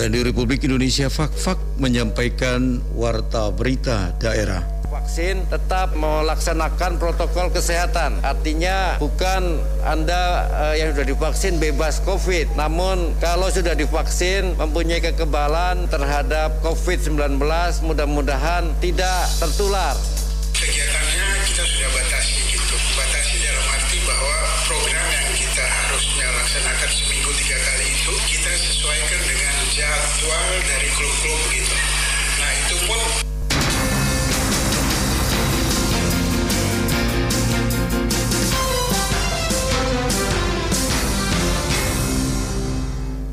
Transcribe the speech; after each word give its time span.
Radio 0.00 0.24
Republik 0.24 0.64
Indonesia 0.64 1.12
Fak-Fak 1.12 1.76
menyampaikan 1.76 2.80
warta 2.96 3.52
berita 3.52 4.16
daerah. 4.16 4.64
Vaksin 4.88 5.44
tetap 5.52 5.92
melaksanakan 5.92 6.96
protokol 6.96 7.52
kesehatan. 7.52 8.16
Artinya 8.24 8.96
bukan 8.96 9.60
Anda 9.84 10.48
uh, 10.56 10.72
yang 10.72 10.96
sudah 10.96 11.04
divaksin 11.04 11.60
bebas 11.60 12.00
COVID. 12.08 12.56
Namun 12.56 13.12
kalau 13.20 13.52
sudah 13.52 13.76
divaksin 13.76 14.56
mempunyai 14.56 15.04
kekebalan 15.04 15.84
terhadap 15.92 16.56
COVID-19 16.64 17.36
mudah-mudahan 17.84 18.72
tidak 18.80 19.28
tertular. 19.36 19.92
Kegiatannya 20.56 21.28
kita 21.44 21.64
sudah 21.76 21.90
batasi 21.92 22.40
gitu. 22.56 22.76
Batasi 22.96 23.36
dalam 23.44 23.64
arti 23.68 23.98
bahwa 24.08 24.36
program 24.64 25.06
yang 25.12 25.28
kita 25.36 25.64
harusnya 25.68 26.26
laksanakan 26.40 26.88
seminggu 26.88 27.30
tiga 27.36 27.58
kali 27.68 27.84
itu 27.84 28.14
kita 28.32 28.50
sesuaikan 28.64 29.20
dengan 29.28 29.39
jadwal 29.70 30.50
dari 30.66 30.88
klub-klub 30.98 31.42
gitu. 31.54 31.76
Nah 32.42 32.50
itu 32.58 32.76
pun 32.90 33.00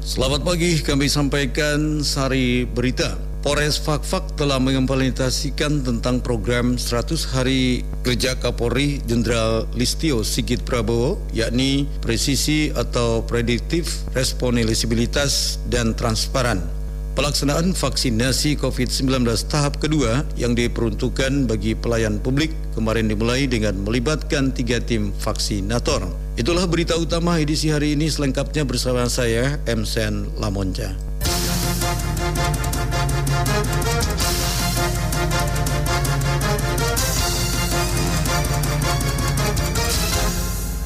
Selamat 0.06 0.42
pagi, 0.42 0.82
kami 0.82 1.10
sampaikan 1.10 2.02
Sari 2.02 2.66
Berita. 2.66 3.27
Polres 3.46 3.78
Fakfak 3.78 4.34
telah 4.34 4.58
mengimplementasikan 4.58 5.86
tentang 5.86 6.18
program 6.26 6.74
100 6.74 7.38
hari 7.38 7.86
kerja 8.02 8.34
Kapolri 8.34 8.98
Jenderal 9.06 9.70
Listio 9.78 10.26
Sigit 10.26 10.66
Prabowo, 10.66 11.22
yakni 11.38 11.86
presisi 12.02 12.74
atau 12.74 13.22
prediktif, 13.22 14.02
responsibilitas, 14.18 15.62
dan 15.70 15.94
transparan. 15.94 16.66
Pelaksanaan 17.14 17.74
vaksinasi 17.74 18.62
COVID-19 18.62 19.26
tahap 19.50 19.82
kedua 19.82 20.22
yang 20.38 20.54
diperuntukkan 20.54 21.50
bagi 21.50 21.74
pelayan 21.74 22.22
publik 22.22 22.54
kemarin 22.78 23.10
dimulai 23.10 23.50
dengan 23.50 23.74
melibatkan 23.82 24.54
tiga 24.54 24.78
tim 24.78 25.10
vaksinator. 25.26 26.06
Itulah 26.38 26.70
berita 26.70 26.94
utama 26.94 27.42
edisi 27.42 27.74
hari 27.74 27.98
ini 27.98 28.06
selengkapnya 28.06 28.70
bersama 28.70 29.10
saya, 29.10 29.58
M. 29.66 29.82
Sen 29.82 30.30
Lamonca. 30.38 30.94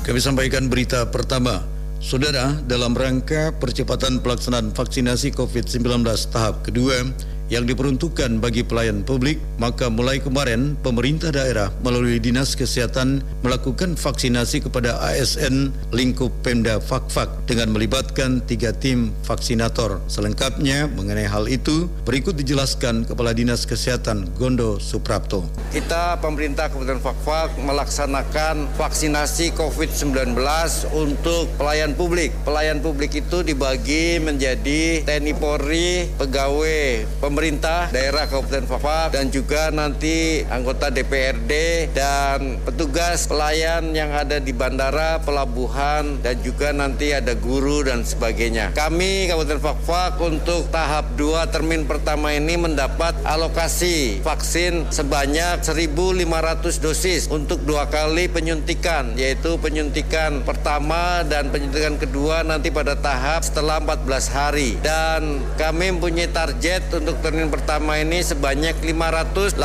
Kami 0.02 0.18
sampaikan 0.18 0.66
berita 0.66 1.06
pertama. 1.14 1.62
Saudara, 2.02 2.58
dalam 2.66 2.98
rangka 2.98 3.54
percepatan 3.62 4.18
pelaksanaan 4.18 4.74
vaksinasi 4.74 5.30
COVID-19 5.38 6.02
tahap 6.34 6.66
kedua 6.66 7.06
yang 7.52 7.68
diperuntukkan 7.68 8.40
bagi 8.40 8.64
pelayan 8.64 9.04
publik, 9.04 9.36
maka 9.60 9.92
mulai 9.92 10.24
kemarin 10.24 10.80
pemerintah 10.80 11.36
daerah 11.36 11.68
melalui 11.84 12.16
Dinas 12.16 12.56
Kesehatan 12.56 13.20
melakukan 13.44 14.00
vaksinasi 14.00 14.64
kepada 14.64 14.96
ASN 15.04 15.76
lingkup 15.92 16.32
Pemda 16.48 16.80
Fakfak 16.80 17.28
dengan 17.44 17.76
melibatkan 17.76 18.40
tiga 18.48 18.72
tim 18.72 19.12
vaksinator. 19.28 20.00
Selengkapnya 20.08 20.88
mengenai 20.96 21.28
hal 21.28 21.52
itu, 21.52 21.92
berikut 22.08 22.40
dijelaskan 22.40 23.04
Kepala 23.04 23.36
Dinas 23.36 23.68
Kesehatan 23.68 24.32
Gondo 24.40 24.80
Suprapto. 24.80 25.44
Kita 25.76 26.24
pemerintah 26.24 26.72
Kabupaten 26.72 27.04
Fakfak 27.04 27.60
melaksanakan 27.60 28.72
vaksinasi 28.80 29.52
COVID-19 29.60 30.40
untuk 30.96 31.52
pelayan 31.60 31.92
publik. 32.00 32.32
Pelayan 32.48 32.80
publik 32.80 33.12
itu 33.12 33.44
dibagi 33.44 34.24
menjadi 34.24 35.04
TNI 35.04 35.34
Polri, 35.36 36.08
pegawai 36.16 37.04
pemerintah 37.20 37.41
pemerintah 37.42 37.90
daerah 37.90 38.30
Kabupaten 38.30 38.70
Fafak 38.70 39.18
dan 39.18 39.34
juga 39.34 39.74
nanti 39.74 40.46
anggota 40.46 40.94
DPRD 40.94 41.90
dan 41.90 42.62
petugas 42.62 43.26
pelayan 43.26 43.98
yang 43.98 44.14
ada 44.14 44.38
di 44.38 44.54
bandara, 44.54 45.18
pelabuhan 45.26 46.22
dan 46.22 46.38
juga 46.46 46.70
nanti 46.70 47.18
ada 47.18 47.34
guru 47.34 47.82
dan 47.82 48.06
sebagainya. 48.06 48.78
Kami 48.78 49.26
Kabupaten 49.26 49.58
Fafak 49.58 50.22
untuk 50.22 50.70
tahap 50.70 51.18
2 51.18 51.42
termin 51.50 51.90
pertama 51.90 52.30
ini 52.30 52.62
mendapat 52.62 53.18
alokasi 53.26 54.22
vaksin 54.22 54.94
sebanyak 54.94 55.66
1.500 55.66 56.78
dosis 56.78 57.26
untuk 57.26 57.66
dua 57.66 57.90
kali 57.90 58.30
penyuntikan 58.30 59.18
yaitu 59.18 59.58
penyuntikan 59.58 60.46
pertama 60.46 61.26
dan 61.26 61.50
penyuntikan 61.50 61.98
kedua 61.98 62.46
nanti 62.46 62.70
pada 62.70 62.94
tahap 62.94 63.42
setelah 63.42 63.82
14 63.82 64.30
hari 64.30 64.78
dan 64.86 65.42
kami 65.58 65.90
mempunyai 65.98 66.30
target 66.30 66.86
untuk 66.94 67.31
termin 67.32 67.48
pertama 67.48 67.96
ini 67.96 68.20
sebanyak 68.20 68.84
585 68.84 69.56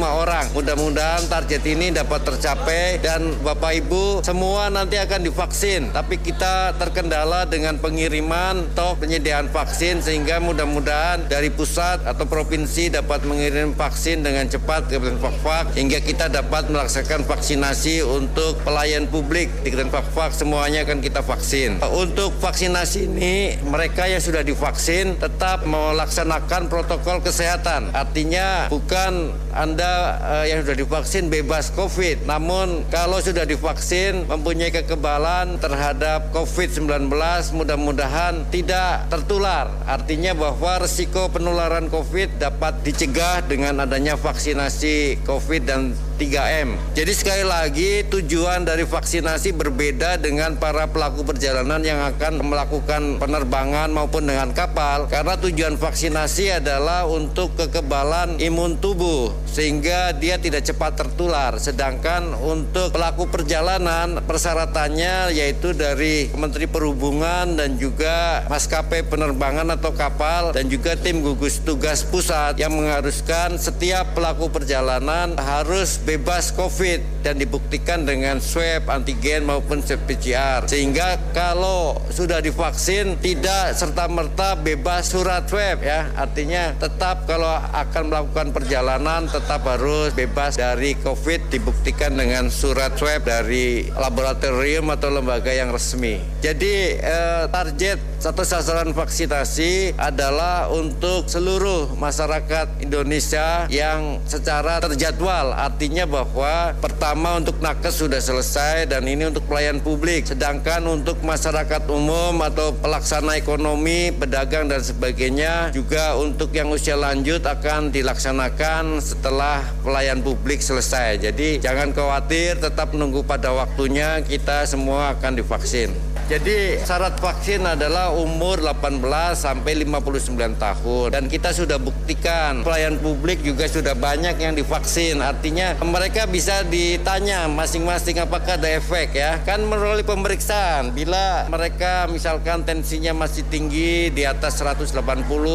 orang. 0.00 0.48
Mudah-mudahan 0.56 1.20
target 1.28 1.60
ini 1.68 1.92
dapat 1.92 2.24
tercapai 2.24 2.96
dan 3.04 3.36
Bapak 3.44 3.76
Ibu 3.84 4.24
semua 4.24 4.72
nanti 4.72 4.96
akan 4.96 5.20
divaksin. 5.20 5.92
Tapi 5.92 6.16
kita 6.16 6.72
terkendala 6.80 7.44
dengan 7.44 7.76
pengiriman 7.76 8.72
atau 8.72 8.96
penyediaan 8.96 9.52
vaksin 9.52 10.00
sehingga 10.00 10.40
mudah-mudahan 10.40 11.28
dari 11.28 11.52
pusat 11.52 12.08
atau 12.08 12.24
provinsi 12.24 12.88
dapat 12.88 13.20
mengirim 13.28 13.76
vaksin 13.76 14.24
dengan 14.24 14.48
cepat 14.48 14.88
ke 14.88 14.96
Fakfak 14.96 15.76
hingga 15.76 16.00
kita 16.00 16.32
dapat 16.32 16.72
melaksanakan 16.72 17.28
vaksinasi 17.28 18.00
untuk 18.00 18.64
pelayan 18.64 19.04
publik 19.12 19.52
di 19.60 19.76
Fakfak 19.76 20.32
semuanya 20.32 20.88
akan 20.88 21.04
kita 21.04 21.20
vaksin. 21.20 21.84
Untuk 21.84 22.32
vaksinasi 22.40 23.12
ini 23.12 23.60
mereka 23.60 24.08
yang 24.08 24.24
sudah 24.24 24.40
divaksin 24.40 25.20
tetap 25.20 25.68
melaksanakan 25.68 26.67
protokol 26.68 27.24
kesehatan. 27.24 27.90
Artinya 27.96 28.68
bukan 28.68 29.32
Anda 29.56 30.20
uh, 30.22 30.44
yang 30.46 30.62
sudah 30.62 30.76
divaksin 30.76 31.32
bebas 31.32 31.72
COVID. 31.74 32.28
Namun 32.28 32.86
kalau 32.92 33.18
sudah 33.18 33.48
divaksin 33.48 34.28
mempunyai 34.28 34.70
kekebalan 34.70 35.58
terhadap 35.58 36.30
COVID-19 36.30 37.10
mudah-mudahan 37.56 38.46
tidak 38.52 39.08
tertular. 39.10 39.72
Artinya 39.88 40.36
bahwa 40.36 40.84
resiko 40.84 41.26
penularan 41.32 41.90
COVID 41.90 42.38
dapat 42.38 42.84
dicegah 42.84 43.42
dengan 43.42 43.82
adanya 43.82 44.14
vaksinasi 44.14 45.24
COVID 45.26 45.62
dan 45.64 45.96
3M. 46.18 46.74
Jadi 46.98 47.12
sekali 47.14 47.46
lagi 47.46 48.02
tujuan 48.10 48.66
dari 48.66 48.82
vaksinasi 48.82 49.54
berbeda 49.54 50.18
dengan 50.18 50.58
para 50.58 50.90
pelaku 50.90 51.22
perjalanan 51.22 51.78
yang 51.78 52.02
akan 52.10 52.42
melakukan 52.42 53.22
penerbangan 53.22 53.94
maupun 53.94 54.26
dengan 54.26 54.50
kapal 54.50 55.06
karena 55.06 55.38
tujuan 55.38 55.78
vaksinasi 55.78 56.58
adalah 56.58 57.06
untuk 57.06 57.54
kekebalan 57.54 58.42
imun 58.42 58.82
tubuh 58.82 59.30
sehingga 59.46 60.10
dia 60.10 60.42
tidak 60.42 60.66
cepat 60.66 60.98
tertular. 60.98 61.54
Sedangkan 61.62 62.34
untuk 62.42 62.90
pelaku 62.90 63.30
perjalanan 63.30 64.18
persyaratannya 64.26 65.30
yaitu 65.38 65.70
dari 65.70 66.34
Menteri 66.34 66.66
Perhubungan 66.66 67.54
dan 67.54 67.78
juga 67.78 68.42
maskapai 68.50 69.06
penerbangan 69.06 69.70
atau 69.78 69.94
kapal 69.94 70.50
dan 70.50 70.66
juga 70.66 70.98
tim 70.98 71.22
gugus 71.22 71.62
tugas 71.62 72.02
pusat 72.02 72.58
yang 72.58 72.74
mengharuskan 72.74 73.54
setiap 73.54 74.18
pelaku 74.18 74.50
perjalanan 74.50 75.38
harus 75.38 76.07
bebas 76.08 76.56
COVID 76.56 77.20
dan 77.20 77.36
dibuktikan 77.36 78.08
dengan 78.08 78.40
swab 78.40 78.88
antigen 78.88 79.44
maupun 79.44 79.84
swab 79.84 80.00
PCR. 80.08 80.64
Sehingga 80.64 81.20
kalau 81.36 82.00
sudah 82.08 82.40
divaksin 82.40 83.20
tidak 83.20 83.76
serta-merta 83.76 84.56
bebas 84.56 85.12
surat 85.12 85.44
swab 85.44 85.84
ya. 85.84 86.08
Artinya 86.16 86.72
tetap 86.80 87.28
kalau 87.28 87.60
akan 87.76 88.08
melakukan 88.08 88.56
perjalanan 88.56 89.28
tetap 89.28 89.68
harus 89.68 90.16
bebas 90.16 90.56
dari 90.56 90.96
COVID 91.04 91.52
dibuktikan 91.52 92.16
dengan 92.16 92.48
surat 92.48 92.96
swab 92.96 93.28
dari 93.28 93.92
laboratorium 93.92 94.88
atau 94.88 95.12
lembaga 95.12 95.52
yang 95.52 95.68
resmi. 95.68 96.24
Jadi 96.40 96.96
eh, 96.96 97.44
target 97.52 98.17
satu 98.18 98.42
sasaran 98.42 98.90
vaksinasi 98.90 99.94
adalah 99.94 100.66
untuk 100.74 101.30
seluruh 101.30 101.94
masyarakat 101.94 102.82
Indonesia 102.82 103.70
yang 103.70 104.18
secara 104.26 104.82
terjadwal. 104.82 105.54
Artinya 105.54 106.02
bahwa 106.02 106.74
pertama 106.82 107.38
untuk 107.38 107.62
nakes 107.62 108.02
sudah 108.02 108.18
selesai 108.18 108.90
dan 108.90 109.06
ini 109.06 109.30
untuk 109.30 109.46
pelayan 109.46 109.78
publik. 109.78 110.26
Sedangkan 110.26 110.82
untuk 110.90 111.22
masyarakat 111.22 111.86
umum 111.86 112.42
atau 112.42 112.74
pelaksana 112.74 113.38
ekonomi, 113.38 114.10
pedagang 114.10 114.66
dan 114.66 114.82
sebagainya 114.82 115.70
juga 115.70 116.18
untuk 116.18 116.50
yang 116.50 116.74
usia 116.74 116.98
lanjut 116.98 117.46
akan 117.46 117.94
dilaksanakan 117.94 118.98
setelah 118.98 119.62
pelayan 119.86 120.18
publik 120.26 120.58
selesai. 120.58 121.22
Jadi 121.22 121.62
jangan 121.62 121.94
khawatir, 121.94 122.58
tetap 122.58 122.90
menunggu 122.90 123.22
pada 123.22 123.54
waktunya 123.54 124.18
kita 124.26 124.66
semua 124.66 125.14
akan 125.14 125.38
divaksin. 125.38 126.17
Jadi 126.28 126.76
syarat 126.84 127.16
vaksin 127.16 127.64
adalah 127.64 128.12
umur 128.12 128.60
18 128.60 129.00
sampai 129.32 129.80
59 129.80 130.60
tahun 130.60 131.08
dan 131.08 131.24
kita 131.24 131.56
sudah 131.56 131.80
buktikan 131.80 132.60
pelayan 132.60 133.00
publik 133.00 133.40
juga 133.40 133.64
sudah 133.64 133.96
banyak 133.96 134.36
yang 134.36 134.52
divaksin. 134.52 135.24
Artinya 135.24 135.80
mereka 135.80 136.28
bisa 136.28 136.60
ditanya 136.68 137.48
masing-masing 137.48 138.20
apakah 138.20 138.60
ada 138.60 138.68
efek 138.68 139.16
ya. 139.16 139.40
Kan 139.40 139.64
melalui 139.72 140.04
pemeriksaan 140.04 140.92
bila 140.92 141.48
mereka 141.48 142.04
misalkan 142.12 142.60
tensinya 142.60 143.16
masih 143.16 143.48
tinggi 143.48 144.12
di 144.12 144.28
atas 144.28 144.60
180 144.60 145.00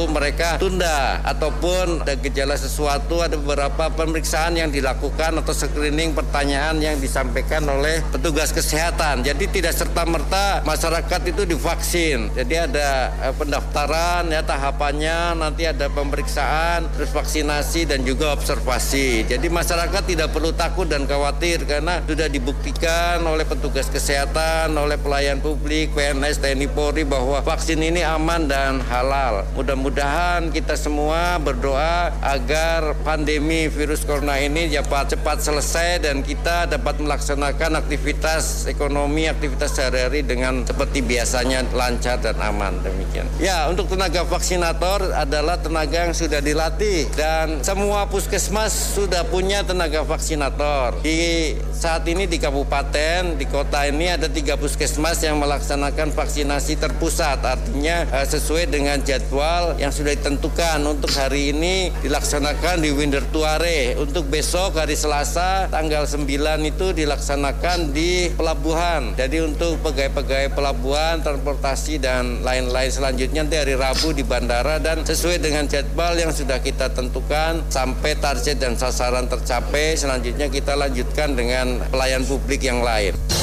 mereka 0.09 0.57
tunda 0.57 1.21
ataupun 1.21 2.01
ada 2.01 2.17
gejala 2.17 2.57
sesuatu 2.57 3.21
ada 3.21 3.37
beberapa 3.37 3.93
pemeriksaan 3.93 4.57
yang 4.57 4.73
dilakukan 4.73 5.37
atau 5.37 5.53
screening 5.53 6.17
pertanyaan 6.17 6.81
yang 6.81 6.97
disampaikan 6.97 7.61
oleh 7.69 8.01
petugas 8.09 8.49
kesehatan. 8.49 9.21
Jadi 9.21 9.61
tidak 9.61 9.77
serta-merta 9.77 10.62
masyarakat 10.63 11.21
itu 11.29 11.43
divaksin. 11.47 12.31
Jadi 12.33 12.55
ada 12.55 13.11
eh, 13.29 13.35
pendaftaran 13.35 14.27
ya 14.31 14.41
tahapannya 14.43 15.37
nanti 15.37 15.67
ada 15.67 15.91
pemeriksaan 15.91 16.87
terus 16.95 17.11
vaksinasi 17.11 17.87
dan 17.87 18.01
juga 18.07 18.31
observasi. 18.35 19.27
Jadi 19.27 19.47
masyarakat 19.51 20.03
tidak 20.07 20.31
perlu 20.31 20.55
takut 20.55 20.87
dan 20.87 21.03
khawatir 21.03 21.67
karena 21.67 21.99
sudah 22.07 22.27
dibuktikan 22.31 23.21
oleh 23.27 23.43
petugas 23.43 23.91
kesehatan, 23.91 24.73
oleh 24.75 24.95
pelayan 24.95 25.43
publik, 25.43 25.91
PNS, 25.93 26.39
TNI 26.39 26.67
Polri 26.71 27.03
bahwa 27.03 27.43
vaksin 27.43 27.79
ini 27.83 28.01
aman 28.01 28.47
dan 28.47 28.79
halal. 28.87 29.43
Mudah-mudahan 29.55 30.49
kita 30.49 30.79
semua 30.79 31.37
berdoa 31.39 32.15
agar 32.23 32.95
pandemi 33.03 33.67
virus 33.67 34.07
corona 34.07 34.39
ini 34.39 34.71
dapat 34.71 35.15
cepat 35.15 35.43
selesai 35.43 36.07
dan 36.07 36.23
kita 36.23 36.71
dapat 36.71 36.99
melaksanakan 37.03 37.79
aktivitas 37.83 38.65
ekonomi, 38.71 39.27
aktivitas 39.27 39.75
sehari-hari 39.75 40.23
dengan 40.23 40.52
seperti 40.61 41.01
biasanya 41.01 41.65
lancar 41.73 42.21
dan 42.21 42.37
aman 42.37 42.77
demikian. 42.85 43.25
Ya, 43.41 43.65
untuk 43.65 43.89
tenaga 43.89 44.21
vaksinator 44.29 45.09
adalah 45.09 45.57
tenaga 45.57 46.05
yang 46.05 46.13
sudah 46.13 46.37
dilatih 46.37 47.09
dan 47.17 47.65
semua 47.65 48.05
puskesmas 48.05 48.93
sudah 48.93 49.25
punya 49.25 49.65
tenaga 49.65 50.05
vaksinator. 50.05 51.01
Di 51.01 51.57
saat 51.73 52.05
ini 52.05 52.29
di 52.29 52.37
kabupaten, 52.37 53.35
di 53.35 53.45
kota 53.49 53.89
ini 53.89 54.13
ada 54.13 54.29
tiga 54.29 54.53
puskesmas 54.59 55.19
yang 55.25 55.41
melaksanakan 55.41 56.13
vaksinasi 56.13 56.77
terpusat. 56.77 57.41
Artinya 57.41 58.05
eh, 58.11 58.27
sesuai 58.27 58.69
dengan 58.69 58.99
jadwal 59.01 59.75
yang 59.79 59.89
sudah 59.89 60.13
ditentukan. 60.13 60.83
Untuk 60.83 61.11
hari 61.15 61.55
ini 61.55 61.89
dilaksanakan 62.03 62.83
di 62.83 62.89
Windertuare. 62.91 63.95
Untuk 63.95 64.27
besok 64.27 64.75
hari 64.79 64.99
Selasa 64.99 65.71
tanggal 65.71 66.03
9 66.03 66.27
itu 66.67 66.91
dilaksanakan 66.91 67.95
di 67.95 68.31
pelabuhan. 68.35 69.15
Jadi 69.15 69.43
untuk 69.43 69.79
pegawai-pegawai 69.83 70.42
pelabuhan, 70.49 71.21
transportasi 71.21 72.01
dan 72.01 72.41
lain-lain 72.41 72.89
selanjutnya 72.89 73.45
nanti 73.45 73.59
hari 73.59 73.75
Rabu 73.77 74.15
di 74.15 74.25
bandara 74.25 74.81
dan 74.81 75.05
sesuai 75.05 75.39
dengan 75.43 75.69
jadwal 75.69 76.17
yang 76.17 76.31
sudah 76.31 76.57
kita 76.63 76.89
tentukan 76.91 77.61
sampai 77.69 78.17
target 78.17 78.57
dan 78.57 78.73
sasaran 78.79 79.29
tercapai 79.29 79.93
selanjutnya 79.93 80.49
kita 80.49 80.73
lanjutkan 80.73 81.37
dengan 81.37 81.79
pelayan 81.91 82.25
publik 82.25 82.65
yang 82.65 82.81
lain. 82.81 83.42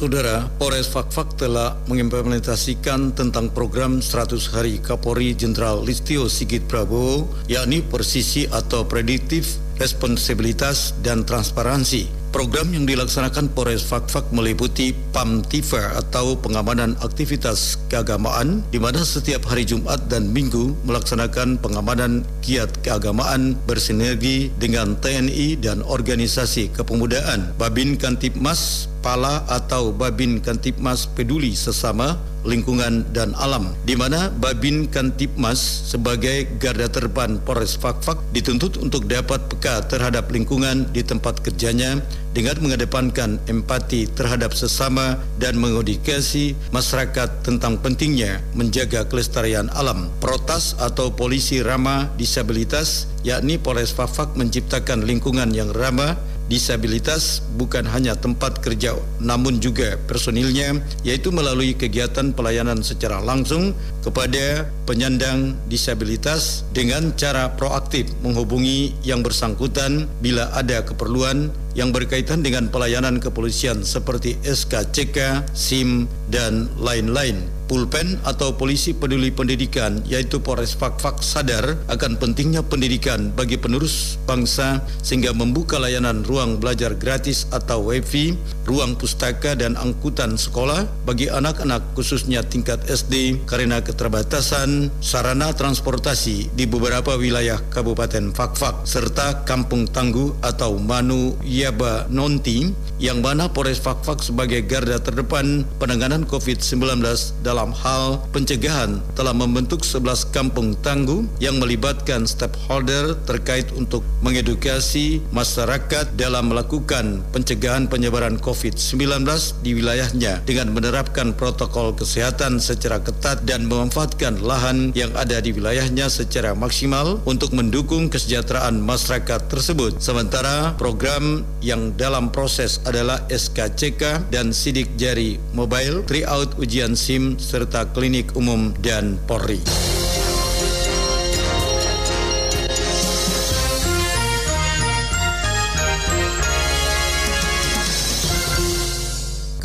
Saudara, 0.00 0.48
Polres 0.56 0.88
Fakfak 0.88 1.36
telah 1.36 1.76
mengimplementasikan 1.84 3.12
tentang 3.12 3.52
program 3.52 4.00
100 4.00 4.48
hari 4.48 4.80
Kapolri 4.80 5.36
Jenderal 5.36 5.84
Listio 5.84 6.24
Sigit 6.24 6.64
Prabowo, 6.64 7.28
yakni 7.52 7.84
persisi 7.84 8.48
atau 8.48 8.88
prediktif, 8.88 9.60
responsibilitas, 9.76 10.96
dan 11.04 11.28
transparansi 11.28 12.19
Program 12.30 12.70
yang 12.70 12.86
dilaksanakan 12.86 13.50
Polres 13.58 13.82
Fakfak 13.82 14.30
meliputi 14.30 14.94
PAMTIFA 15.10 15.98
atau 15.98 16.38
pengamanan 16.38 16.94
aktivitas 17.02 17.74
keagamaan 17.90 18.62
di 18.70 18.78
mana 18.78 19.02
setiap 19.02 19.50
hari 19.50 19.66
Jumat 19.66 20.06
dan 20.06 20.30
Minggu 20.30 20.78
melaksanakan 20.86 21.58
pengamanan 21.58 22.22
kiat 22.38 22.86
keagamaan 22.86 23.58
bersinergi 23.66 24.46
dengan 24.62 24.94
TNI 25.02 25.58
dan 25.58 25.82
organisasi 25.82 26.70
kepemudaan. 26.70 27.50
Babin 27.58 27.98
Kantipmas 27.98 28.86
Pala 29.02 29.42
atau 29.50 29.90
Babin 29.90 30.38
Kantipmas 30.38 31.10
Peduli 31.10 31.58
Sesama 31.58 32.14
lingkungan 32.44 33.04
dan 33.12 33.36
alam 33.36 33.76
di 33.84 33.94
mana 33.96 34.32
Babin 34.32 34.88
Kantipmas 34.88 35.60
sebagai 35.90 36.48
garda 36.60 36.88
terdepan 36.88 37.42
Polres 37.42 37.76
Fakfak 37.76 38.20
dituntut 38.32 38.80
untuk 38.80 39.06
dapat 39.06 39.44
peka 39.52 39.84
terhadap 39.88 40.32
lingkungan 40.32 40.88
di 40.90 41.04
tempat 41.04 41.42
kerjanya 41.44 42.00
dengan 42.30 42.62
mengedepankan 42.62 43.42
empati 43.50 44.06
terhadap 44.14 44.54
sesama 44.54 45.18
dan 45.42 45.58
mengedukasi 45.58 46.54
masyarakat 46.70 47.42
tentang 47.42 47.78
pentingnya 47.82 48.38
menjaga 48.54 49.02
kelestarian 49.10 49.66
alam. 49.74 50.06
Protas 50.22 50.78
atau 50.78 51.10
polisi 51.10 51.58
ramah 51.58 52.06
disabilitas 52.14 53.10
yakni 53.26 53.58
Polres 53.58 53.90
Fakfak 53.90 54.38
menciptakan 54.38 55.04
lingkungan 55.04 55.50
yang 55.50 55.74
ramah 55.74 56.14
disabilitas 56.50 57.46
bukan 57.54 57.86
hanya 57.86 58.18
tempat 58.18 58.58
kerja 58.58 58.98
namun 59.22 59.62
juga 59.62 59.94
personilnya 60.10 60.82
yaitu 61.06 61.30
melalui 61.30 61.78
kegiatan 61.78 62.34
pelayanan 62.34 62.82
secara 62.82 63.22
langsung 63.22 63.72
kepada 64.02 64.66
penyandang 64.84 65.54
disabilitas 65.70 66.66
dengan 66.74 67.14
cara 67.14 67.54
proaktif 67.54 68.10
menghubungi 68.26 68.98
yang 69.06 69.22
bersangkutan 69.22 70.10
bila 70.18 70.50
ada 70.58 70.82
keperluan 70.82 71.54
yang 71.78 71.94
berkaitan 71.94 72.42
dengan 72.42 72.66
pelayanan 72.66 73.22
kepolisian 73.22 73.86
seperti 73.86 74.34
SKCK, 74.42 75.46
SIM, 75.54 76.10
dan 76.26 76.66
lain-lain 76.82 77.59
pulpen 77.70 78.18
atau 78.26 78.58
polisi 78.58 78.90
peduli 78.90 79.30
pendidikan 79.30 80.02
yaitu 80.02 80.42
Polres 80.42 80.74
Fakfak 80.74 81.22
sadar 81.22 81.78
akan 81.86 82.18
pentingnya 82.18 82.66
pendidikan 82.66 83.30
bagi 83.30 83.54
penerus 83.54 84.18
bangsa 84.26 84.82
sehingga 85.06 85.30
membuka 85.30 85.78
layanan 85.78 86.26
ruang 86.26 86.58
belajar 86.58 86.98
gratis 86.98 87.46
atau 87.54 87.86
WiFi, 87.86 88.34
ruang 88.66 88.98
pustaka 88.98 89.54
dan 89.54 89.78
angkutan 89.78 90.34
sekolah 90.34 90.82
bagi 91.06 91.30
anak-anak 91.30 91.94
khususnya 91.94 92.42
tingkat 92.42 92.82
SD 92.90 93.46
karena 93.46 93.78
keterbatasan 93.78 94.90
sarana 94.98 95.54
transportasi 95.54 96.50
di 96.50 96.66
beberapa 96.66 97.14
wilayah 97.14 97.62
Kabupaten 97.70 98.34
Fakfak 98.34 98.82
serta 98.82 99.46
Kampung 99.46 99.86
Tangguh 99.86 100.34
atau 100.42 100.74
Manu 100.74 101.38
Yaba 101.46 102.10
Nonti 102.10 102.74
yang 102.98 103.22
mana 103.22 103.46
Polres 103.46 103.78
Fakfak 103.78 104.26
sebagai 104.26 104.66
garda 104.66 104.98
terdepan 104.98 105.62
penanganan 105.78 106.26
COVID-19 106.26 106.98
dalam 107.46 107.59
dalam 107.60 107.76
hal 107.76 108.24
pencegahan 108.32 109.04
telah 109.12 109.36
membentuk 109.36 109.84
11 109.84 110.32
kampung 110.32 110.72
tangguh 110.80 111.28
yang 111.44 111.60
melibatkan 111.60 112.24
stakeholder 112.24 113.12
terkait 113.28 113.68
untuk 113.76 114.00
mengedukasi 114.24 115.20
masyarakat 115.28 116.08
dalam 116.16 116.48
melakukan 116.48 117.20
pencegahan 117.36 117.84
penyebaran 117.84 118.40
COVID-19 118.40 119.28
di 119.60 119.76
wilayahnya 119.76 120.40
dengan 120.48 120.72
menerapkan 120.72 121.36
protokol 121.36 121.92
kesehatan 121.92 122.64
secara 122.64 122.96
ketat 122.96 123.44
dan 123.44 123.68
memanfaatkan 123.68 124.40
lahan 124.40 124.96
yang 124.96 125.12
ada 125.12 125.36
di 125.44 125.52
wilayahnya 125.52 126.08
secara 126.08 126.56
maksimal 126.56 127.20
untuk 127.28 127.52
mendukung 127.52 128.08
kesejahteraan 128.08 128.80
masyarakat 128.80 129.52
tersebut. 129.52 130.00
Sementara 130.00 130.72
program 130.80 131.44
yang 131.60 131.92
dalam 132.00 132.32
proses 132.32 132.80
adalah 132.88 133.20
SKCK 133.28 134.32
dan 134.32 134.48
sidik 134.56 134.96
jari 134.96 135.36
mobile, 135.52 136.00
tryout 136.08 136.56
ujian 136.56 136.96
SIM 136.96 137.36
serta 137.50 137.82
klinik 137.90 138.38
umum 138.38 138.70
dan 138.78 139.18
Polri. 139.26 139.89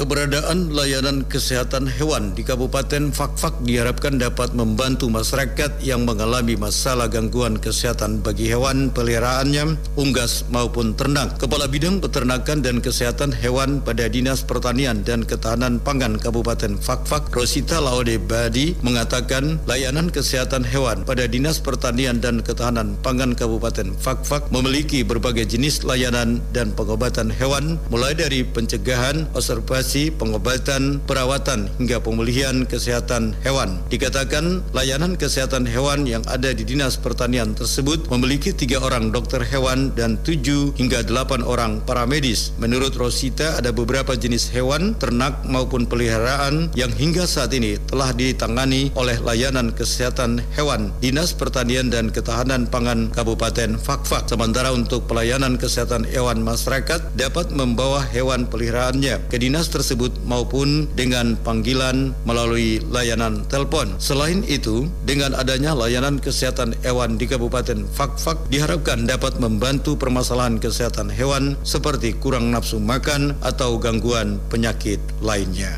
Keberadaan 0.06 0.70
layanan 0.70 1.26
kesehatan 1.26 1.90
hewan 1.90 2.38
di 2.38 2.46
Kabupaten 2.46 3.10
Fakfak 3.10 3.58
diharapkan 3.66 4.22
dapat 4.22 4.54
membantu 4.54 5.10
masyarakat 5.10 5.82
yang 5.82 6.06
mengalami 6.06 6.54
masalah 6.54 7.10
gangguan 7.10 7.58
kesehatan 7.58 8.22
bagi 8.22 8.46
hewan 8.46 8.94
peliharaannya, 8.94 9.74
unggas 9.98 10.46
maupun 10.54 10.94
ternak. 10.94 11.42
Kepala 11.42 11.66
Bidang 11.66 12.06
Peternakan 12.06 12.62
dan 12.62 12.86
Kesehatan 12.86 13.34
Hewan 13.34 13.82
pada 13.82 14.06
Dinas 14.06 14.46
Pertanian 14.46 15.02
dan 15.02 15.26
Ketahanan 15.26 15.82
Pangan 15.82 16.22
Kabupaten 16.22 16.78
Fakfak, 16.78 17.34
Rosita 17.34 17.82
Laode 17.82 18.22
Badi, 18.22 18.78
mengatakan 18.86 19.58
layanan 19.66 20.14
kesehatan 20.14 20.70
hewan 20.70 21.02
pada 21.02 21.26
Dinas 21.26 21.58
Pertanian 21.58 22.22
dan 22.22 22.46
Ketahanan 22.46 22.94
Pangan 23.02 23.34
Kabupaten 23.34 23.98
Fakfak 23.98 24.54
memiliki 24.54 25.02
berbagai 25.02 25.50
jenis 25.50 25.82
layanan 25.82 26.46
dan 26.54 26.70
pengobatan 26.78 27.34
hewan, 27.34 27.82
mulai 27.90 28.14
dari 28.14 28.46
pencegahan, 28.46 29.26
observasi, 29.34 29.95
rehabilitasi, 29.96 30.20
pengobatan, 30.20 31.00
perawatan 31.08 31.72
hingga 31.80 32.04
pemulihan 32.04 32.68
kesehatan 32.68 33.32
hewan. 33.48 33.80
Dikatakan 33.88 34.60
layanan 34.76 35.16
kesehatan 35.16 35.64
hewan 35.64 36.04
yang 36.04 36.22
ada 36.28 36.52
di 36.52 36.68
Dinas 36.68 37.00
Pertanian 37.00 37.56
tersebut 37.56 38.12
memiliki 38.12 38.52
tiga 38.52 38.84
orang 38.84 39.16
dokter 39.16 39.40
hewan 39.48 39.96
dan 39.96 40.20
tujuh 40.28 40.76
hingga 40.76 41.08
delapan 41.08 41.42
orang 41.48 41.80
para 41.88 42.04
medis. 42.04 42.52
Menurut 42.60 42.92
Rosita 43.00 43.56
ada 43.56 43.72
beberapa 43.72 44.20
jenis 44.20 44.52
hewan, 44.52 44.94
ternak 45.00 45.48
maupun 45.48 45.88
peliharaan 45.88 46.76
yang 46.76 46.92
hingga 46.92 47.24
saat 47.24 47.56
ini 47.56 47.80
telah 47.88 48.12
ditangani 48.12 48.92
oleh 49.00 49.16
layanan 49.24 49.72
kesehatan 49.72 50.44
hewan 50.60 50.92
Dinas 51.00 51.32
Pertanian 51.32 51.88
dan 51.88 52.12
Ketahanan 52.12 52.68
Pangan 52.68 53.14
Kabupaten 53.16 53.80
Fakfak. 53.80 54.28
Sementara 54.28 54.76
untuk 54.76 55.08
pelayanan 55.08 55.56
kesehatan 55.56 56.04
hewan 56.10 56.42
masyarakat 56.42 57.16
dapat 57.16 57.54
membawa 57.54 58.02
hewan 58.10 58.50
peliharaannya 58.50 59.30
ke 59.30 59.38
dinas 59.38 59.70
tersebut 59.76 60.16
maupun 60.24 60.88
dengan 60.96 61.36
panggilan 61.44 62.16
melalui 62.24 62.80
layanan 62.88 63.44
telepon. 63.52 63.92
Selain 64.00 64.40
itu, 64.48 64.88
dengan 65.04 65.36
adanya 65.36 65.76
layanan 65.76 66.24
kesehatan 66.24 66.72
hewan 66.80 67.20
di 67.20 67.28
Kabupaten 67.28 67.84
Fakfak 67.92 68.48
diharapkan 68.48 69.04
dapat 69.04 69.36
membantu 69.44 70.00
permasalahan 70.00 70.56
kesehatan 70.56 71.12
hewan 71.12 71.60
seperti 71.68 72.16
kurang 72.16 72.56
nafsu 72.56 72.80
makan 72.80 73.36
atau 73.44 73.76
gangguan 73.76 74.40
penyakit 74.48 75.04
lainnya. 75.20 75.76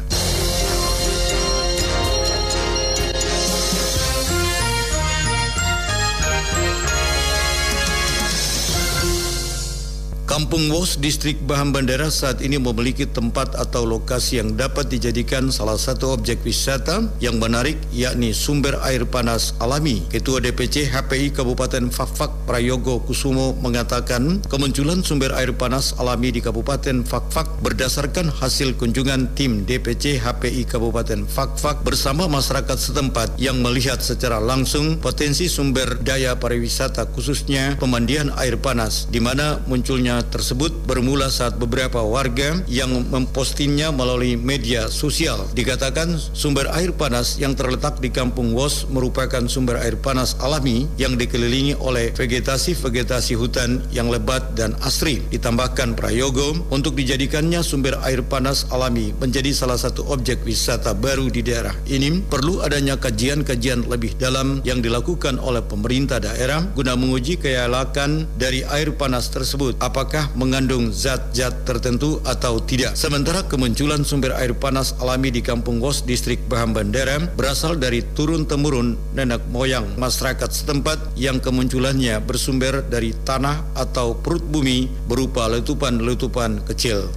Kampung 10.38 10.70
Wos, 10.70 11.02
Distrik 11.02 11.42
Bahan 11.50 11.74
Bandara 11.74 12.14
saat 12.14 12.46
ini 12.46 12.62
memiliki 12.62 13.10
tempat 13.10 13.58
atau 13.58 13.90
lokasi 13.90 14.38
yang 14.38 14.54
dapat 14.54 14.86
dijadikan 14.86 15.50
salah 15.50 15.82
satu 15.82 16.14
objek 16.14 16.46
wisata 16.46 17.10
yang 17.18 17.42
menarik 17.42 17.82
yakni 17.90 18.38
sumber 18.38 18.78
air 18.86 19.02
panas 19.10 19.58
alami. 19.58 20.06
Ketua 20.14 20.38
DPC 20.38 20.94
HPI 20.94 21.34
Kabupaten 21.34 21.90
Fakfak 21.90 22.30
Prayogo 22.46 23.02
Kusumo 23.02 23.58
mengatakan 23.66 24.38
kemunculan 24.46 25.02
sumber 25.02 25.34
air 25.34 25.58
panas 25.58 25.98
alami 25.98 26.30
di 26.30 26.38
Kabupaten 26.38 27.02
Fakfak 27.02 27.58
berdasarkan 27.66 28.30
hasil 28.30 28.78
kunjungan 28.78 29.34
tim 29.34 29.66
DPC 29.66 30.22
HPI 30.22 30.70
Kabupaten 30.70 31.26
Fakfak 31.26 31.82
bersama 31.82 32.30
masyarakat 32.30 32.78
setempat 32.78 33.42
yang 33.42 33.66
melihat 33.66 34.06
secara 34.06 34.38
langsung 34.38 35.02
potensi 35.02 35.50
sumber 35.50 35.98
daya 35.98 36.38
pariwisata 36.38 37.10
khususnya 37.10 37.74
pemandian 37.82 38.30
air 38.38 38.54
panas 38.62 39.10
di 39.10 39.18
mana 39.18 39.66
munculnya 39.66 40.27
tersebut 40.32 40.72
bermula 40.88 41.28
saat 41.28 41.60
beberapa 41.60 42.00
warga 42.04 42.60
yang 42.68 42.92
mempostingnya 43.12 43.92
melalui 43.92 44.40
media 44.40 44.88
sosial. 44.88 45.46
Dikatakan 45.54 46.16
sumber 46.34 46.68
air 46.74 46.96
panas 46.96 47.38
yang 47.38 47.54
terletak 47.54 48.00
di 48.00 48.10
Kampung 48.10 48.56
Wos 48.56 48.88
merupakan 48.90 49.44
sumber 49.46 49.78
air 49.84 50.00
panas 50.00 50.34
alami 50.42 50.90
yang 50.98 51.20
dikelilingi 51.20 51.78
oleh 51.78 52.10
vegetasi-vegetasi 52.16 53.38
hutan 53.38 53.86
yang 53.94 54.10
lebat 54.10 54.58
dan 54.58 54.74
asri. 54.82 55.22
Ditambahkan 55.30 55.94
Prayogo 55.94 56.66
untuk 56.74 56.98
dijadikannya 56.98 57.62
sumber 57.62 58.02
air 58.02 58.26
panas 58.26 58.66
alami 58.74 59.14
menjadi 59.22 59.54
salah 59.54 59.78
satu 59.78 60.08
objek 60.10 60.42
wisata 60.42 60.98
baru 60.98 61.30
di 61.30 61.46
daerah 61.46 61.78
ini 61.86 62.26
perlu 62.26 62.66
adanya 62.66 62.98
kajian-kajian 62.98 63.86
lebih 63.86 64.18
dalam 64.18 64.66
yang 64.66 64.82
dilakukan 64.82 65.38
oleh 65.38 65.62
pemerintah 65.62 66.18
daerah 66.18 66.66
guna 66.74 66.98
menguji 66.98 67.38
kelayakan 67.38 68.26
dari 68.42 68.66
air 68.66 68.90
panas 68.98 69.30
tersebut. 69.30 69.78
Apakah 69.78 70.17
apakah 70.18 70.34
mengandung 70.34 70.90
zat-zat 70.90 71.62
tertentu 71.62 72.18
atau 72.26 72.58
tidak. 72.58 72.98
Sementara 72.98 73.46
kemunculan 73.46 74.02
sumber 74.02 74.34
air 74.34 74.58
panas 74.58 74.98
alami 74.98 75.30
di 75.30 75.46
Kampung 75.46 75.78
Wos, 75.78 76.02
Distrik 76.02 76.42
Baham 76.50 76.74
Bandara 76.74 77.22
berasal 77.38 77.78
dari 77.78 78.02
turun-temurun 78.18 78.98
nenek 79.14 79.46
moyang 79.54 79.86
masyarakat 80.02 80.50
setempat 80.50 81.14
yang 81.14 81.38
kemunculannya 81.38 82.18
bersumber 82.26 82.82
dari 82.82 83.14
tanah 83.14 83.62
atau 83.78 84.18
perut 84.18 84.42
bumi 84.42 84.90
berupa 85.06 85.46
letupan-letupan 85.46 86.66
kecil. 86.66 87.14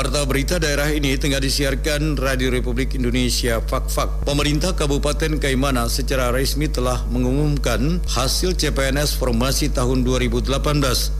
Warta 0.00 0.24
berita 0.24 0.56
daerah 0.56 0.88
ini 0.96 1.12
tengah 1.20 1.44
disiarkan 1.44 2.16
Radio 2.16 2.48
Republik 2.48 2.96
Indonesia 2.96 3.60
Fak-Fak. 3.60 4.24
Pemerintah 4.24 4.72
Kabupaten 4.72 5.36
Kaimana 5.36 5.92
secara 5.92 6.32
resmi 6.32 6.72
telah 6.72 7.04
mengumumkan 7.12 8.00
hasil 8.08 8.56
CPNS 8.56 9.20
formasi 9.20 9.68
tahun 9.68 10.00
2018 10.08 10.56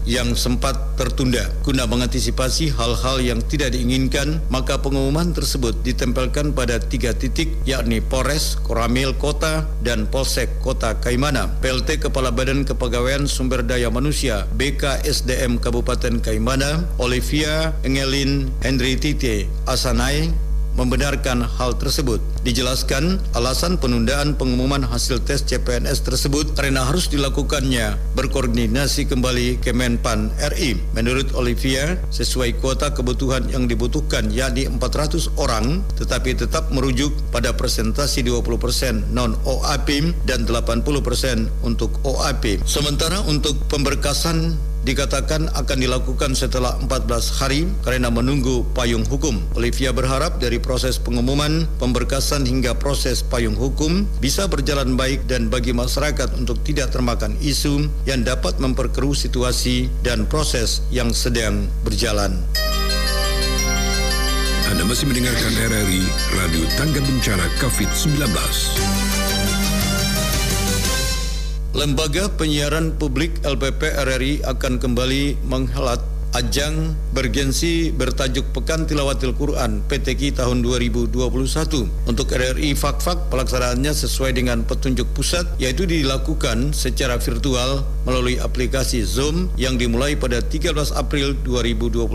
yang 0.08 0.32
sempat 0.32 0.80
tertunda. 0.96 1.52
Guna 1.60 1.84
mengantisipasi 1.84 2.72
hal-hal 2.72 3.20
yang 3.20 3.44
tidak 3.44 3.76
diinginkan, 3.76 4.40
maka 4.48 4.80
pengumuman 4.80 5.36
tersebut 5.36 5.76
ditempelkan 5.84 6.56
pada 6.56 6.80
tiga 6.80 7.12
titik 7.12 7.52
yakni 7.68 8.00
Polres, 8.00 8.56
Koramil 8.64 9.12
Kota, 9.12 9.68
dan 9.84 10.08
Polsek 10.08 10.48
Kota 10.64 10.96
Kaimana. 11.04 11.52
PLT 11.60 12.00
Kepala 12.00 12.32
Badan 12.32 12.64
Kepegawaian 12.64 13.28
Sumber 13.28 13.60
Daya 13.60 13.92
Manusia 13.92 14.48
BKSDM 14.56 15.60
Kabupaten 15.60 16.24
Kaimana, 16.24 16.88
Olivia 16.96 17.76
Engelin 17.84 18.48
Henry 18.70 18.94
Tite 18.94 19.50
Asanai 19.66 20.30
membenarkan 20.78 21.42
hal 21.42 21.74
tersebut. 21.74 22.22
Dijelaskan 22.46 23.18
alasan 23.34 23.76
penundaan 23.82 24.38
pengumuman 24.38 24.86
hasil 24.86 25.26
tes 25.26 25.42
CPNS 25.42 26.06
tersebut 26.06 26.54
karena 26.54 26.86
harus 26.86 27.10
dilakukannya 27.10 27.98
berkoordinasi 28.14 29.10
kembali 29.10 29.58
Kemenpan 29.58 30.30
RI. 30.54 30.78
Menurut 30.94 31.34
Olivia, 31.34 31.98
sesuai 32.14 32.62
kuota 32.62 32.94
kebutuhan 32.94 33.50
yang 33.50 33.66
dibutuhkan 33.66 34.30
yakni 34.30 34.70
400 34.70 35.34
orang 35.34 35.82
tetapi 35.98 36.38
tetap 36.38 36.70
merujuk 36.70 37.10
pada 37.34 37.50
presentasi 37.50 38.22
20% 38.22 39.10
non 39.10 39.34
OAP 39.42 40.14
dan 40.30 40.46
80% 40.46 41.66
untuk 41.66 41.90
OAP. 42.06 42.62
Sementara 42.62 43.18
untuk 43.26 43.58
pemberkasan 43.66 44.69
dikatakan 44.84 45.52
akan 45.52 45.78
dilakukan 45.78 46.32
setelah 46.32 46.76
14 46.80 47.38
hari 47.40 47.68
karena 47.84 48.08
menunggu 48.08 48.64
payung 48.72 49.04
hukum. 49.04 49.36
Olivia 49.56 49.92
berharap 49.92 50.40
dari 50.40 50.56
proses 50.56 50.96
pengumuman, 50.96 51.68
pemberkasan 51.76 52.48
hingga 52.48 52.76
proses 52.76 53.20
payung 53.20 53.56
hukum 53.56 54.08
bisa 54.18 54.48
berjalan 54.48 54.96
baik 54.96 55.24
dan 55.28 55.52
bagi 55.52 55.76
masyarakat 55.76 56.32
untuk 56.36 56.60
tidak 56.64 56.92
termakan 56.92 57.36
isu 57.44 57.88
yang 58.08 58.24
dapat 58.24 58.56
memperkeruh 58.56 59.12
situasi 59.14 59.92
dan 60.00 60.24
proses 60.24 60.80
yang 60.88 61.12
sedang 61.12 61.68
berjalan. 61.84 62.40
Anda 64.70 64.86
masih 64.86 65.10
mendengarkan 65.10 65.52
RRI 65.66 66.02
Radio 66.40 66.64
Tangga 66.78 67.02
Bencana 67.02 67.46
COVID-19. 67.58 69.19
Lembaga 71.80 72.28
Penyiaran 72.28 72.92
Publik 73.00 73.40
LPP 73.40 73.96
RRI 74.04 74.44
akan 74.44 74.76
kembali 74.76 75.40
menghelat 75.48 76.04
ajang 76.36 76.92
bergensi 77.16 77.88
bertajuk 77.88 78.52
Pekan 78.52 78.84
Tilawatil 78.84 79.32
Quran 79.32 79.80
PTQ 79.88 80.36
tahun 80.36 80.60
2021. 80.60 81.08
Untuk 82.04 82.36
RRI 82.36 82.76
Fakfak 82.76 83.32
pelaksanaannya 83.32 83.96
sesuai 83.96 84.36
dengan 84.36 84.60
petunjuk 84.68 85.08
pusat 85.16 85.48
yaitu 85.56 85.88
dilakukan 85.88 86.76
secara 86.76 87.16
virtual 87.16 87.80
melalui 88.04 88.40
aplikasi 88.40 89.04
Zoom 89.04 89.52
yang 89.60 89.76
dimulai 89.76 90.16
pada 90.16 90.40
13 90.40 90.92
April 90.96 91.36
2021 91.44 92.06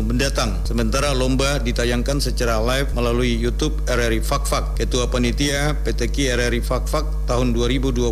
mendatang. 0.00 0.60
Sementara 0.64 1.12
lomba 1.12 1.60
ditayangkan 1.60 2.20
secara 2.20 2.60
live 2.60 2.90
melalui 2.96 3.34
YouTube 3.36 3.76
RRI 3.88 4.24
Fakfak. 4.24 4.76
Ketua 4.80 5.08
Panitia 5.08 5.76
PTQ 5.84 6.36
RRI 6.38 6.60
Fakfak 6.64 7.06
tahun 7.28 7.56
2021 7.56 8.10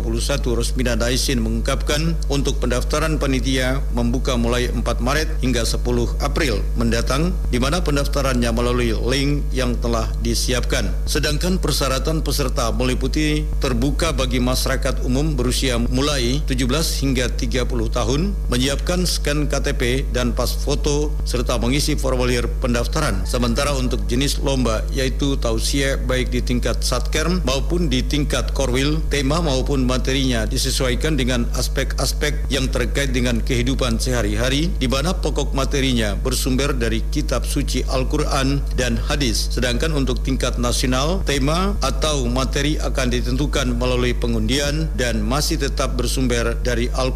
Rosmina 0.53 0.93
Daisin 0.97 1.41
mengungkapkan 1.41 2.17
untuk 2.29 2.57
pendaftaran 2.61 3.17
panitia 3.17 3.81
membuka 3.93 4.37
mulai 4.37 4.69
4 4.69 4.81
Maret 5.01 5.29
hingga 5.41 5.65
10 5.65 5.83
April 6.21 6.61
mendatang 6.77 7.33
di 7.49 7.57
mana 7.61 7.81
pendaftarannya 7.81 8.49
melalui 8.53 8.93
link 8.93 9.45
yang 9.53 9.77
telah 9.79 10.09
disiapkan. 10.21 10.89
Sedangkan 11.05 11.57
persyaratan 11.57 12.21
peserta 12.25 12.69
meliputi 12.73 13.45
terbuka 13.61 14.11
bagi 14.15 14.41
masyarakat 14.41 15.05
umum 15.05 15.35
berusia 15.37 15.77
mulai 15.77 16.41
17 16.47 17.01
hingga 17.03 17.22
30 17.31 17.67
tahun, 17.91 18.35
menyiapkan 18.51 19.07
scan 19.07 19.47
KTP 19.47 20.09
dan 20.11 20.35
pas 20.35 20.49
foto 20.51 21.13
serta 21.23 21.55
mengisi 21.61 21.95
formulir 21.95 22.49
pendaftaran. 22.59 23.23
Sementara 23.23 23.75
untuk 23.77 24.03
jenis 24.09 24.41
lomba 24.43 24.83
yaitu 24.91 25.39
tausiah 25.39 25.95
baik 25.95 26.33
di 26.33 26.43
tingkat 26.43 26.81
Satkerm 26.83 27.43
maupun 27.47 27.87
di 27.87 28.03
tingkat 28.03 28.51
Korwil, 28.51 28.99
tema 29.07 29.39
maupun 29.39 29.85
materinya 29.87 30.43
disesuaikan 30.49 31.15
dengan 31.15 31.47
aspek-aspek 31.55 32.49
yang 32.49 32.67
terkait 32.69 33.13
dengan 33.13 33.39
kehidupan 33.39 34.01
sehari-hari 34.01 34.71
di 34.79 34.87
mana 34.89 35.13
pokok 35.15 35.55
materinya 35.55 36.17
bersumber 36.17 36.73
dari 36.73 37.05
kitab 37.13 37.45
suci 37.45 37.85
Al-Quran 37.87 38.59
dan 38.75 38.97
hadis. 38.97 39.53
Sedangkan 39.53 39.93
untuk 39.93 40.23
tingkat 40.25 40.57
nasional, 40.57 41.21
tema 41.23 41.77
atau 41.79 42.25
materi 42.25 42.79
akan 42.81 43.07
ditentukan 43.13 43.77
melalui 43.77 44.15
pengundian 44.17 44.89
dan 44.97 45.21
masih 45.21 45.59
tetap 45.59 45.95
bersumber 45.99 46.55
dari 46.65 46.89
Al-Quran 46.93 47.12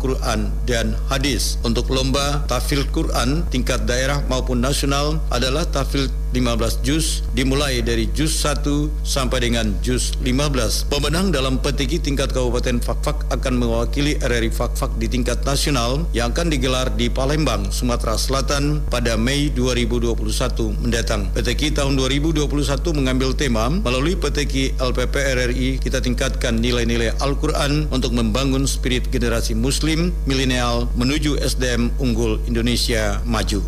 dan 0.67 0.93
hadis. 1.09 1.57
Untuk 1.65 1.89
lomba 1.89 2.45
tafil 2.45 2.85
Quran 2.93 3.45
tingkat 3.49 3.87
daerah 3.89 4.21
maupun 4.29 4.61
nasional 4.61 5.17
adalah 5.33 5.65
tafil 5.65 6.09
15 6.37 6.85
juz 6.85 7.25
dimulai 7.33 7.81
dari 7.81 8.05
juz 8.13 8.29
1 8.45 8.61
sampai 9.01 9.49
dengan 9.49 9.73
juz 9.81 10.13
15. 10.21 10.85
Pemenang 10.85 11.33
dalam 11.33 11.57
petiki 11.57 11.97
tingkat 11.97 12.29
Kabupaten 12.29 12.77
Fakfak 12.77 13.25
akan 13.33 13.57
mewakili 13.57 14.21
RRI 14.21 14.53
Fakfak 14.53 14.93
di 15.01 15.09
tingkat 15.09 15.41
nasional 15.41 16.05
yang 16.13 16.29
akan 16.29 16.53
digelar 16.53 16.93
di 16.93 17.09
Palembang, 17.09 17.73
Sumatera 17.73 18.13
Selatan 18.13 18.85
pada 18.93 19.17
Mei 19.17 19.49
2021 19.49 20.77
mendatang. 20.77 21.25
Petiki 21.33 21.73
tahun 21.73 21.97
2021 21.97 22.45
mengambil 22.93 23.33
tema 23.33 23.73
melalui 23.73 24.13
petiki 24.13 24.77
LPP 24.77 25.15
RRI 25.17 25.69
kita 25.81 25.97
tingkatkan 26.05 26.61
nilai-nilai 26.61 27.17
Al-Quran 27.17 27.89
untuk 27.89 28.13
membangun 28.13 28.69
spirit 28.69 29.09
generasi 29.09 29.57
muslim 29.57 30.13
milenial 30.29 30.85
menuju 30.93 31.41
SDM 31.41 31.89
unggul 31.97 32.37
Indonesia 32.45 33.17
maju. 33.25 33.65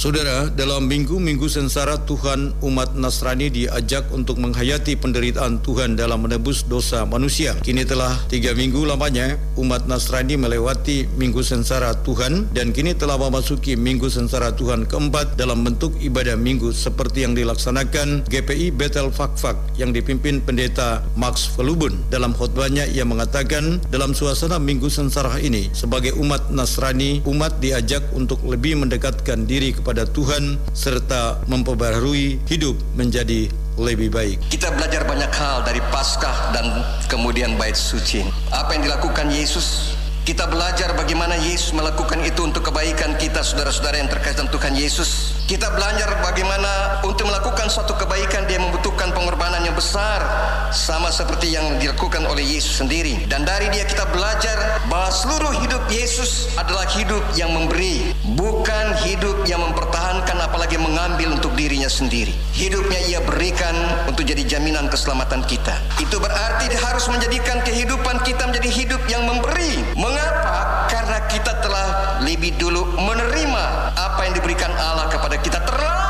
Saudara, 0.00 0.48
dalam 0.48 0.88
minggu-minggu 0.88 1.44
sengsara 1.44 2.00
Tuhan 2.08 2.56
umat 2.64 2.96
Nasrani 2.96 3.52
diajak 3.52 4.08
untuk 4.16 4.40
menghayati 4.40 4.96
penderitaan 4.96 5.60
Tuhan 5.60 5.92
dalam 5.92 6.24
menebus 6.24 6.64
dosa 6.64 7.04
manusia. 7.04 7.52
Kini 7.60 7.84
telah 7.84 8.16
tiga 8.32 8.56
minggu 8.56 8.80
lamanya 8.88 9.36
umat 9.60 9.84
Nasrani 9.84 10.40
melewati 10.40 11.04
minggu 11.20 11.44
sengsara 11.44 11.92
Tuhan 12.00 12.48
dan 12.56 12.72
kini 12.72 12.96
telah 12.96 13.20
memasuki 13.20 13.76
minggu 13.76 14.08
sengsara 14.08 14.56
Tuhan 14.56 14.88
keempat 14.88 15.36
dalam 15.36 15.68
bentuk 15.68 15.92
ibadah 16.00 16.32
minggu 16.32 16.72
seperti 16.72 17.28
yang 17.28 17.36
dilaksanakan 17.36 18.24
GPI 18.24 18.72
Betel 18.72 19.12
Fakfak 19.12 19.60
yang 19.76 19.92
dipimpin 19.92 20.40
pendeta 20.40 21.04
Max 21.12 21.44
Velubun. 21.52 21.92
Dalam 22.08 22.32
khutbahnya 22.32 22.88
ia 22.88 23.04
mengatakan 23.04 23.84
dalam 23.92 24.16
suasana 24.16 24.56
minggu 24.56 24.88
sengsara 24.88 25.36
ini 25.44 25.68
sebagai 25.76 26.16
umat 26.16 26.48
Nasrani 26.48 27.20
umat 27.28 27.60
diajak 27.60 28.00
untuk 28.16 28.40
lebih 28.48 28.80
mendekatkan 28.80 29.44
diri 29.44 29.76
kepada 29.76 29.89
kepada 29.90 30.06
Tuhan 30.06 30.54
serta 30.70 31.42
memperbaharui 31.50 32.46
hidup 32.46 32.78
menjadi 32.94 33.50
lebih 33.74 34.14
baik. 34.14 34.38
Kita 34.46 34.70
belajar 34.70 35.02
banyak 35.02 35.34
hal 35.34 35.66
dari 35.66 35.82
Paskah 35.90 36.54
dan 36.54 36.86
kemudian 37.10 37.58
bait 37.58 37.74
suci. 37.74 38.22
Apa 38.54 38.78
yang 38.78 38.86
dilakukan 38.86 39.34
Yesus 39.34 39.98
kita 40.22 40.46
belajar 40.46 40.94
bagaimana 40.94 41.34
Yesus 41.34 41.74
melakukan 41.74 42.22
itu 42.22 42.46
untuk 42.46 42.70
kebaikan 42.70 43.18
kita 43.18 43.42
saudara-saudara 43.42 43.98
yang 43.98 44.06
terkait 44.06 44.38
dengan 44.38 44.54
Tuhan 44.54 44.78
Yesus. 44.78 45.39
Kita 45.50 45.66
belajar 45.74 46.06
bagaimana 46.22 47.02
untuk 47.02 47.26
melakukan 47.26 47.66
suatu 47.66 47.98
kebaikan 47.98 48.46
dia 48.46 48.62
membutuhkan 48.62 49.10
pengorbanan 49.10 49.66
yang 49.66 49.74
besar 49.74 50.22
sama 50.70 51.10
seperti 51.10 51.50
yang 51.50 51.66
dilakukan 51.82 52.22
oleh 52.30 52.54
Yesus 52.54 52.78
sendiri. 52.78 53.26
Dan 53.26 53.42
dari 53.42 53.66
dia 53.74 53.82
kita 53.82 54.06
belajar 54.14 54.78
bahwa 54.86 55.10
seluruh 55.10 55.50
hidup 55.58 55.82
Yesus 55.90 56.54
adalah 56.54 56.86
hidup 56.94 57.18
yang 57.34 57.50
memberi, 57.50 58.14
bukan 58.38 58.94
hidup 59.02 59.42
yang 59.42 59.58
mempertahankan 59.66 60.38
apalagi 60.38 60.78
mengambil 60.78 61.34
untuk 61.34 61.50
dirinya 61.58 61.90
sendiri. 61.90 62.30
Hidupnya 62.54 63.02
ia 63.10 63.18
berikan 63.18 63.74
untuk 64.06 64.22
jadi 64.22 64.46
jaminan 64.46 64.86
keselamatan 64.86 65.42
kita. 65.50 65.74
Itu 65.98 66.22
berarti 66.22 66.70
dia 66.70 66.78
harus 66.78 67.10
menjadikan 67.10 67.58
kehidupan 67.66 68.22
kita 68.22 68.46
menjadi 68.46 68.70
hidup 68.70 69.02
yang 69.10 69.26
memberi. 69.26 69.82
Mengapa? 69.98 70.86
Karena 70.86 71.26
kita 71.26 71.58
telah 71.58 72.09
lebih 72.24 72.56
dulu 72.60 72.84
menerima 73.00 73.64
apa 73.96 74.20
yang 74.28 74.34
diberikan 74.36 74.70
Allah 74.76 75.08
kepada 75.08 75.36
kita. 75.40 75.58
Terlalu 75.64 76.09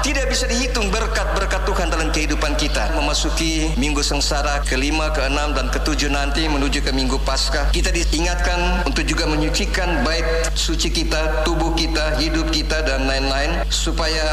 tidak 0.00 0.32
bisa 0.32 0.48
dihitung 0.48 0.88
berkat-berkat 0.88 1.62
Tuhan 1.68 1.92
dalam 1.92 2.08
kehidupan 2.08 2.56
kita. 2.56 2.92
Memasuki 2.96 3.72
minggu 3.76 4.00
sengsara 4.00 4.64
kelima, 4.64 5.12
keenam 5.12 5.52
dan 5.52 5.68
ketujuh 5.68 6.08
nanti 6.08 6.48
menuju 6.48 6.80
ke 6.80 6.92
minggu 6.92 7.20
Paskah. 7.22 7.68
Kita 7.72 7.92
diingatkan 7.92 8.88
untuk 8.88 9.04
juga 9.04 9.28
menyucikan 9.28 10.00
bait 10.04 10.24
suci 10.56 10.88
kita 10.88 11.44
tubuh 11.44 11.76
kita, 11.76 12.16
hidup 12.16 12.48
kita 12.48 12.80
dan 12.84 13.04
lain-lain. 13.04 13.60
Supaya 13.68 14.24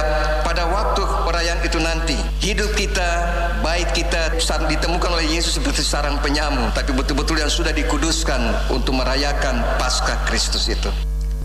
pada 0.47 0.67
waktu 0.71 1.03
perayaan 1.27 1.59
itu 1.63 1.79
nanti 1.83 2.15
hidup 2.39 2.71
kita, 2.74 3.09
bait 3.59 3.92
kita 3.92 4.39
ditemukan 4.68 5.09
oleh 5.20 5.27
Yesus 5.35 5.59
seperti 5.59 5.83
sarang 5.83 6.20
penyamu. 6.24 6.72
Tapi 6.72 6.96
betul-betul 6.96 7.44
yang 7.44 7.51
sudah 7.51 7.75
dikuduskan 7.75 8.72
untuk 8.72 8.96
merayakan 8.96 9.59
Paskah 9.75 10.24
Kristus 10.29 10.72
itu 10.72 10.89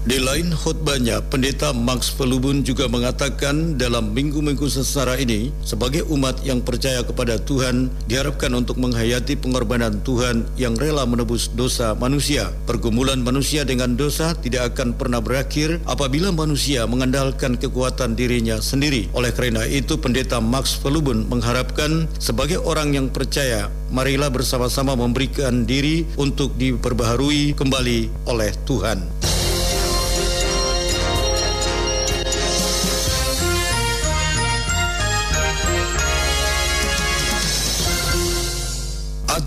di 0.03 0.19
lain 0.19 0.51
khutbahnya, 0.51 1.23
Pendeta 1.31 1.71
Max 1.71 2.11
Pelubun 2.11 2.67
juga 2.67 2.91
mengatakan 2.91 3.79
dalam 3.79 4.11
minggu-minggu 4.11 4.67
sesara 4.67 5.15
ini, 5.15 5.55
sebagai 5.62 6.03
umat 6.11 6.43
yang 6.43 6.59
percaya 6.59 7.07
kepada 7.07 7.38
Tuhan, 7.38 7.87
diharapkan 8.11 8.51
untuk 8.59 8.83
menghayati 8.83 9.38
pengorbanan 9.38 10.03
Tuhan 10.03 10.43
yang 10.59 10.75
rela 10.75 11.07
menebus 11.07 11.55
dosa 11.55 11.95
manusia. 11.95 12.51
Pergumulan 12.67 13.23
manusia 13.23 13.62
dengan 13.62 13.95
dosa 13.95 14.35
tidak 14.35 14.75
akan 14.75 14.99
pernah 14.99 15.23
berakhir 15.23 15.79
apabila 15.87 16.35
manusia 16.35 16.83
mengandalkan 16.83 17.55
kekuatan 17.55 18.19
dirinya 18.19 18.59
sendiri. 18.59 19.07
Oleh 19.15 19.31
karena 19.31 19.62
itu, 19.71 19.95
Pendeta 20.03 20.43
Max 20.43 20.83
Pelubun 20.83 21.31
mengharapkan 21.31 22.11
sebagai 22.19 22.59
orang 22.59 22.91
yang 22.91 23.07
percaya, 23.07 23.71
marilah 23.95 24.35
bersama-sama 24.35 24.99
memberikan 24.99 25.62
diri 25.62 26.11
untuk 26.19 26.59
diperbaharui 26.59 27.55
kembali 27.55 28.11
oleh 28.27 28.51
Tuhan. 28.67 29.23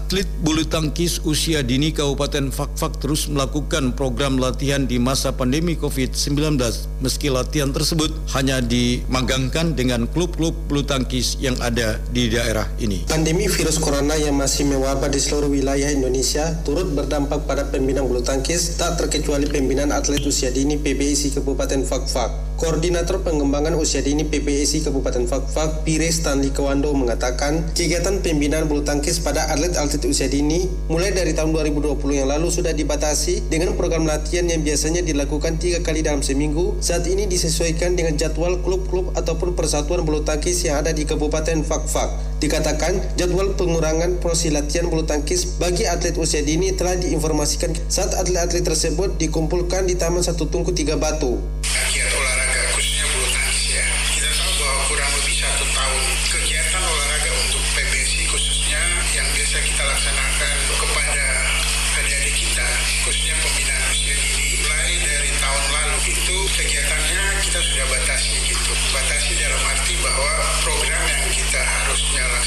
Atlet 0.05 0.29
bulu 0.45 0.61
tangkis 0.61 1.17
usia 1.25 1.65
dini 1.65 1.89
Kabupaten 1.89 2.53
Fakfak 2.53 3.01
terus 3.01 3.25
melakukan 3.25 3.97
program 3.97 4.37
latihan 4.37 4.85
di 4.85 5.01
masa 5.01 5.33
pandemi 5.33 5.73
COVID-19 5.73 6.61
meski 7.01 7.33
latihan 7.33 7.73
tersebut 7.73 8.13
hanya 8.37 8.61
dimagangkan 8.61 9.73
dengan 9.73 10.05
klub-klub 10.05 10.53
bulu 10.69 10.85
tangkis 10.85 11.41
yang 11.41 11.57
ada 11.57 11.97
di 12.13 12.29
daerah 12.29 12.69
ini. 12.77 13.09
Pandemi 13.09 13.49
virus 13.49 13.81
corona 13.81 14.13
yang 14.13 14.37
masih 14.37 14.69
mewabah 14.69 15.09
di 15.09 15.17
seluruh 15.17 15.49
wilayah 15.49 15.89
Indonesia 15.89 16.53
turut 16.61 16.85
berdampak 16.85 17.41
pada 17.49 17.65
pembinaan 17.65 18.05
bulu 18.05 18.21
tangkis 18.21 18.77
tak 18.77 19.01
terkecuali 19.01 19.49
pembinaan 19.49 19.89
atlet 19.89 20.21
usia 20.21 20.53
dini 20.53 20.77
PBSI 20.77 21.33
Kabupaten 21.33 21.81
Fakfak. 21.81 22.54
Koordinator 22.55 23.19
Pengembangan 23.19 23.75
Usia 23.75 23.99
Dini 23.99 24.23
PPSI 24.23 24.87
Kabupaten 24.87 25.27
Fakfak, 25.27 25.83
Pire 25.83 26.07
Stanley 26.07 26.55
Kewando 26.55 26.95
mengatakan, 26.95 27.67
kegiatan 27.75 28.23
pembinaan 28.23 28.71
bulu 28.71 28.79
tangkis 28.79 29.19
pada 29.19 29.51
atlet-atlet 29.51 29.99
usia 30.07 30.31
dini 30.31 30.63
mulai 30.87 31.11
dari 31.11 31.35
tahun 31.35 31.51
2020 31.51 31.99
yang 32.15 32.31
lalu 32.31 32.47
sudah 32.47 32.71
dibatasi 32.71 33.51
dengan 33.51 33.75
program 33.75 34.07
latihan 34.07 34.47
yang 34.47 34.63
biasanya 34.63 35.03
dilakukan 35.03 35.59
tiga 35.59 35.83
kali 35.83 35.99
dalam 35.99 36.23
seminggu. 36.23 36.79
Saat 36.79 37.03
ini 37.11 37.27
disesuaikan 37.27 37.99
dengan 37.99 38.15
jadwal 38.15 38.63
klub-klub 38.63 39.11
ataupun 39.19 39.51
persatuan 39.59 40.07
bulu 40.07 40.23
tangkis 40.23 40.63
yang 40.63 40.79
ada 40.79 40.95
di 40.95 41.03
Kabupaten 41.03 41.59
Fakfak. 41.59 42.39
Dikatakan, 42.39 43.19
jadwal 43.19 43.51
pengurangan 43.59 44.23
porsi 44.23 44.47
latihan 44.47 44.87
bulu 44.87 45.03
tangkis 45.03 45.59
bagi 45.59 45.83
atlet 45.91 46.15
usia 46.15 46.39
dini 46.39 46.71
telah 46.71 46.95
diinformasikan 46.95 47.75
saat 47.91 48.15
atlet-atlet 48.15 48.63
tersebut 48.63 49.19
dikumpulkan 49.19 49.91
di 49.91 49.99
Taman 49.99 50.23
Satu 50.23 50.47
Tungku 50.47 50.71
Tiga 50.71 50.95
Batu. 50.95 51.35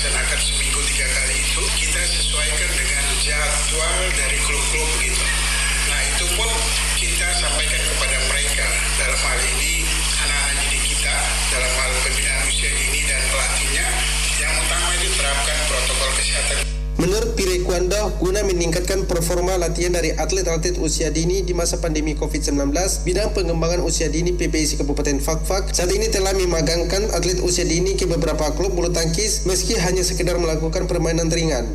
dilaksanakan 0.08 0.40
seminggu 0.40 0.80
tiga 0.88 1.04
kali 1.04 1.36
itu 1.36 1.62
kita 1.84 2.00
sesuaikan 2.08 2.70
dengan 2.80 3.04
jadwal 3.20 4.00
dari 4.16 4.40
klub-klub 4.40 4.90
gitu. 5.04 5.24
Nah 5.84 6.00
itu 6.08 6.24
pun 6.32 6.48
kita 6.96 7.28
sampaikan 7.36 7.82
kepada 7.92 8.16
mereka 8.32 8.64
dalam 8.96 9.20
hal 9.20 9.40
ini 9.52 9.84
anak-anak 10.24 10.64
didik 10.64 10.82
kita 10.96 11.16
dalam 11.52 11.72
hal 11.76 11.90
pembinaan 12.08 12.40
usia 12.48 12.72
di 12.72 12.87
Menurut 16.98 17.38
Pirekwando, 17.38 18.10
guna 18.18 18.42
meningkatkan 18.42 19.06
performa 19.06 19.54
latihan 19.54 19.94
dari 19.94 20.10
atlet-atlet 20.10 20.82
usia 20.82 21.14
dini 21.14 21.46
di 21.46 21.54
masa 21.54 21.78
pandemi 21.78 22.18
COVID-19, 22.18 22.74
bidang 23.06 23.30
pengembangan 23.38 23.86
usia 23.86 24.10
dini 24.10 24.34
PPIC 24.34 24.82
Kabupaten 24.82 25.22
Fakfak 25.22 25.70
saat 25.70 25.94
ini 25.94 26.10
telah 26.10 26.34
memagangkan 26.34 27.14
atlet 27.14 27.38
usia 27.38 27.62
dini 27.62 27.94
ke 27.94 28.02
beberapa 28.10 28.50
klub 28.58 28.74
bulu 28.74 28.90
tangkis 28.90 29.46
meski 29.46 29.78
hanya 29.78 30.02
sekedar 30.02 30.42
melakukan 30.42 30.90
permainan 30.90 31.30
ringan. 31.30 31.70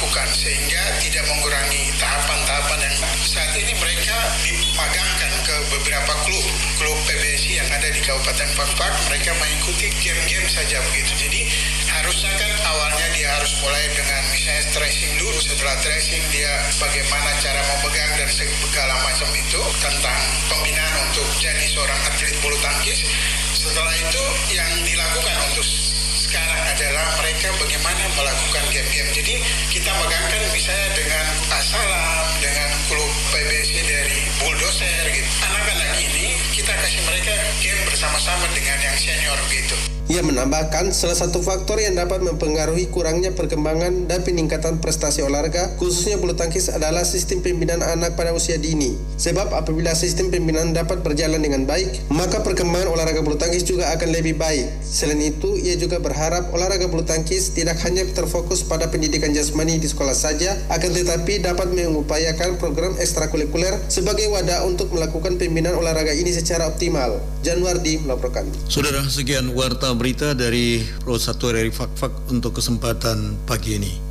Lakukan 0.00 0.32
sehingga 0.32 0.80
tidak 1.04 1.28
mengurangi 1.28 1.92
tahapan-tahapan 2.00 2.88
yang 2.88 2.96
saat 3.20 3.52
ini 3.52 3.76
mereka 3.76 4.16
dipagangkan 4.40 5.32
ke 5.44 5.56
beberapa 5.76 6.12
klub 6.24 6.46
klub 6.80 6.96
PBSI 7.04 7.60
yang 7.60 7.68
ada 7.68 7.84
di 7.92 8.00
Kabupaten 8.00 8.48
Fakfak 8.56 8.96
mereka 9.12 9.36
mengikuti 9.36 9.92
game-game 10.00 10.48
saja 10.48 10.80
begitu. 10.88 11.12
Jadi 11.20 11.44
harusnya 11.84 12.32
kan 12.32 12.48
awalnya 12.72 13.12
dia 13.12 13.28
harus 13.28 13.52
mulai 13.60 13.92
dengan 13.92 14.24
misalnya 14.32 14.64
tracing 14.72 15.12
dulu. 15.20 15.36
Setelah 15.36 15.76
tracing 15.84 16.24
dia 16.32 16.52
bagaimana 16.80 17.36
cara 17.44 17.60
memegang 17.60 18.24
dan 18.24 18.30
segala 18.32 18.96
macam 19.04 19.28
itu 19.36 19.60
tentang 19.84 20.20
pembinaan 20.48 21.12
untuk 21.12 21.28
jadi 21.44 21.64
seorang 21.76 22.00
atlet 22.08 22.32
bulu 22.40 22.56
tangkis. 22.64 23.04
Setelah 23.52 23.92
itu 24.00 24.22
yang 24.56 24.72
dilakukan 24.80 25.36
untuk 25.52 25.89
sekarang 26.30 26.62
adalah 26.62 27.06
mereka 27.18 27.50
bagaimana 27.58 28.02
melakukan 28.14 28.64
game-game. 28.70 29.10
Jadi 29.18 29.34
kita 29.74 29.90
megangkan 29.98 30.42
misalnya 30.54 30.90
dengan 30.94 31.26
Asalam, 31.50 32.24
dengan 32.38 32.70
klub 32.86 33.10
PBSI 33.34 33.82
dari 33.82 34.18
Bulldozer 34.38 35.04
gitu. 35.10 35.30
Anak-anak 35.50 35.90
ini 35.98 36.38
kita 36.54 36.70
kasih 36.70 37.02
mereka 37.02 37.34
game 37.58 37.82
bersama-sama 37.82 38.46
dengan 38.54 38.78
yang 38.78 38.94
senior 38.94 39.38
gitu. 39.50 39.99
Ia 40.10 40.26
menambahkan 40.26 40.90
salah 40.90 41.14
satu 41.14 41.38
faktor 41.38 41.78
yang 41.78 41.94
dapat 41.94 42.18
mempengaruhi 42.26 42.90
kurangnya 42.90 43.30
perkembangan 43.30 44.10
dan 44.10 44.26
peningkatan 44.26 44.82
prestasi 44.82 45.22
olahraga 45.22 45.78
khususnya 45.78 46.18
bulu 46.18 46.34
tangkis 46.34 46.66
adalah 46.66 47.06
sistem 47.06 47.38
pembinaan 47.46 47.78
anak 47.78 48.18
pada 48.18 48.34
usia 48.34 48.58
dini. 48.58 48.98
Sebab 49.14 49.54
apabila 49.54 49.94
sistem 49.94 50.34
pembinaan 50.34 50.74
dapat 50.74 51.06
berjalan 51.06 51.38
dengan 51.38 51.62
baik, 51.62 52.10
maka 52.10 52.42
perkembangan 52.42 52.90
olahraga 52.90 53.22
bulu 53.22 53.38
tangkis 53.38 53.62
juga 53.62 53.86
akan 53.94 54.10
lebih 54.10 54.34
baik. 54.34 54.82
Selain 54.82 55.22
itu, 55.22 55.54
ia 55.54 55.78
juga 55.78 56.02
berharap 56.02 56.50
olahraga 56.50 56.90
bulu 56.90 57.06
tangkis 57.06 57.54
tidak 57.54 57.78
hanya 57.86 58.02
terfokus 58.10 58.66
pada 58.66 58.90
pendidikan 58.90 59.30
jasmani 59.30 59.78
di 59.78 59.86
sekolah 59.86 60.18
saja, 60.18 60.58
akan 60.74 60.90
tetapi 60.90 61.38
dapat 61.38 61.70
mengupayakan 61.70 62.58
program 62.58 62.98
ekstrakurikuler 62.98 63.78
sebagai 63.86 64.26
wadah 64.34 64.66
untuk 64.66 64.90
melakukan 64.90 65.38
pembinaan 65.38 65.78
olahraga 65.78 66.10
ini 66.18 66.34
secara 66.34 66.66
optimal. 66.66 67.22
Januardi 67.46 68.02
melaporkan. 68.02 68.50
Saudara, 68.66 69.06
sekian 69.06 69.54
warta 69.54 69.99
berita 70.00 70.32
dari 70.32 70.80
Pro 71.04 71.20
1 71.20 71.36
dari 71.52 71.68
Fak-Fak 71.68 72.32
untuk 72.32 72.56
kesempatan 72.56 73.44
pagi 73.44 73.76
ini. 73.76 74.09